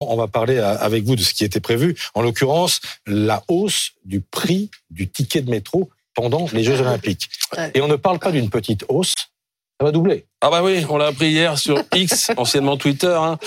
[0.00, 1.96] On va parler avec vous de ce qui était prévu.
[2.14, 7.30] En l'occurrence, la hausse du prix du ticket de métro pendant les Jeux Olympiques.
[7.74, 9.14] Et on ne parle pas d'une petite hausse,
[9.78, 10.24] ça va doubler.
[10.40, 13.14] Ah bah oui, on l'a appris hier sur X, anciennement Twitter.
[13.14, 13.38] Hein.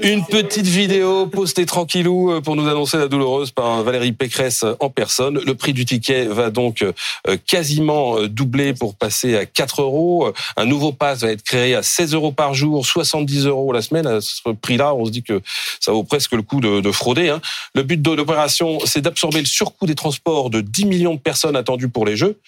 [0.00, 4.90] Une petite vidéo postée tranquillou euh, pour nous annoncer la douloureuse par Valérie Pécresse en
[4.90, 5.38] personne.
[5.38, 10.32] Le prix du ticket va donc euh, quasiment euh, doubler pour passer à 4 euros.
[10.56, 14.08] Un nouveau pass va être créé à 16 euros par jour, 70 euros la semaine.
[14.08, 15.40] À ce prix-là, on se dit que
[15.78, 17.28] ça vaut presque le coup de, frauder.
[17.28, 17.40] Hein.
[17.74, 21.54] Le but de l'opération, c'est d'absorber le surcoût des transports de 10 millions de personnes
[21.54, 22.40] attendues pour les Jeux.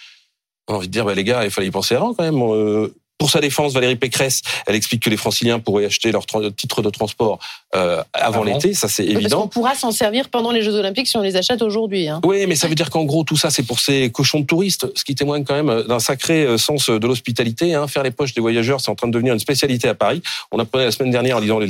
[0.68, 2.90] On a envie de dire, bah, les gars, il fallait y penser avant quand même.
[3.18, 6.90] Pour sa défense, Valérie Pécresse, elle explique que les franciliens pourraient acheter leur titre de
[6.90, 7.38] transport
[7.74, 9.22] euh, avant, l'été, ça c'est évident.
[9.22, 12.08] Parce qu'on pourra s'en servir pendant les Jeux Olympiques si on les achète aujourd'hui.
[12.08, 12.20] Hein.
[12.24, 14.86] Oui, mais ça veut dire qu'en gros tout ça c'est pour ces cochons de touristes,
[14.94, 17.74] ce qui témoigne quand même d'un sacré euh, sens de l'hospitalité.
[17.74, 17.88] Hein.
[17.88, 20.22] Faire les poches des voyageurs, c'est en train de devenir une spécialité à Paris.
[20.52, 21.66] On apprenait la semaine dernière en lisant les,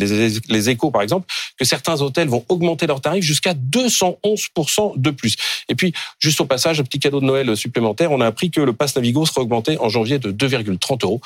[0.48, 1.26] les échos par exemple
[1.59, 5.37] que certains hôtels vont augmenter leurs tarifs jusqu'à 211% de plus.
[5.68, 8.60] Et puis juste au passage, un petit cadeau de Noël supplémentaire, on a appris que
[8.60, 11.21] le pass Navigo sera augmenté en janvier de 2,30 euros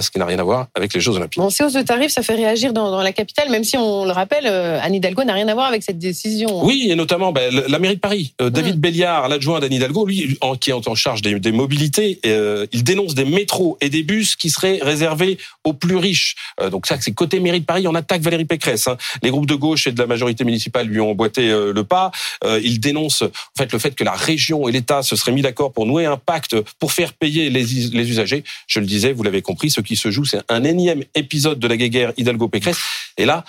[0.00, 1.38] ce qui n'a rien à voir avec les Jeux Olympiques.
[1.38, 4.12] Bon, ces hausses de tarifs, ça fait réagir dans, la capitale, même si on le
[4.12, 6.60] rappelle, euh, Anne Hidalgo n'a rien à voir avec cette décision.
[6.60, 6.64] Hein.
[6.64, 8.34] Oui, et notamment ben, la mairie de Paris.
[8.40, 8.80] Euh, David mmh.
[8.80, 13.24] Béliard, l'adjoint d'Anne Hidalgo, lui, qui est en charge des, mobilités, euh, il dénonce des
[13.24, 16.36] métros et des bus qui seraient réservés aux plus riches.
[16.70, 18.86] donc ça, c'est côté mairie de Paris, on attaque Valérie Pécresse.
[18.86, 18.96] Hein.
[19.22, 22.10] Les groupes de gauche et de la majorité municipale lui ont emboîté le pas.
[22.62, 25.72] il dénonce en fait le fait que la région et l'État se seraient mis d'accord
[25.72, 28.44] pour nouer un pacte pour faire payer les, les usagers.
[28.66, 31.66] Je le disais, vous l'avez compris, ce qui se joue, c'est un énième épisode de
[31.66, 32.78] la guerre Hidalgo-Pécresse.
[33.16, 33.44] Et là,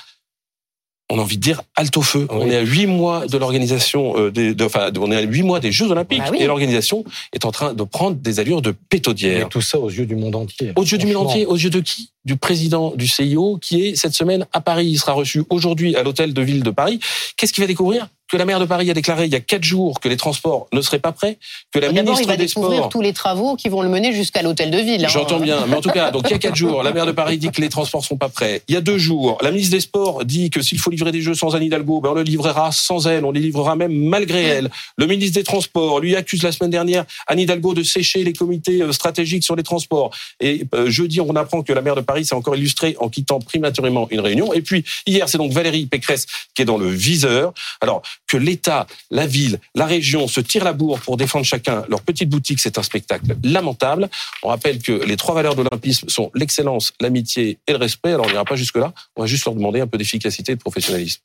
[1.12, 2.28] on a envie de dire alto feu.
[2.30, 5.60] On est à huit mois de l'organisation euh, des, enfin, on est à huit mois
[5.60, 9.48] des Jeux Olympiques bah et l'organisation est en train de prendre des allures de pétaudière.
[9.48, 10.72] Et tout ça aux yeux du monde entier.
[10.76, 12.12] Aux yeux du monde entier, aux yeux de qui?
[12.26, 14.88] Du président du CIO qui est cette semaine à Paris.
[14.88, 17.00] Il sera reçu aujourd'hui à l'hôtel de ville de Paris.
[17.38, 18.08] Qu'est-ce qu'il va découvrir?
[18.30, 20.68] Que la maire de Paris a déclaré il y a quatre jours que les transports
[20.72, 21.38] ne seraient pas prêts,
[21.72, 24.42] que la ministre il va des Sports tous les travaux qui vont le mener jusqu'à
[24.42, 25.06] l'hôtel de ville.
[25.06, 25.10] Hein.
[25.10, 27.12] J'entends bien, mais en tout cas, donc il y a quatre jours, la maire de
[27.12, 28.62] Paris dit que les transports sont pas prêts.
[28.68, 31.22] Il y a deux jours, la ministre des Sports dit que s'il faut livrer des
[31.22, 34.44] jeux sans Anne Hidalgo, ben on le livrera sans elle, on les livrera même malgré
[34.44, 34.70] elle.
[34.98, 38.82] Le ministre des Transports lui accuse la semaine dernière Anne Hidalgo de sécher les comités
[38.82, 40.12] euh, stratégiques sur les transports.
[40.40, 43.40] Et euh, jeudi, on apprend que la maire de Paris s'est encore illustrée en quittant
[43.40, 44.54] prématurément une réunion.
[44.54, 47.54] Et puis hier, c'est donc Valérie Pécresse qui est dans le viseur.
[47.82, 52.02] Alors que l'État la ville, la région se tirent la bourre pour défendre chacun leur
[52.02, 54.10] petite boutique, c'est un spectacle lamentable.
[54.44, 58.14] On rappelle que les trois valeurs de l'olympisme sont l'excellence, l'amitié et le respect.
[58.14, 60.62] Alors on n'ira pas jusque-là, on va juste leur demander un peu d'efficacité et de
[60.62, 61.22] professionnalisme.